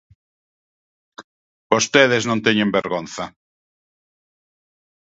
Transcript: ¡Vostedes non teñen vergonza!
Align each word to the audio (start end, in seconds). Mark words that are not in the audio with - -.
¡Vostedes 1.71 2.23
non 2.29 2.43
teñen 2.45 2.73
vergonza! 2.79 3.25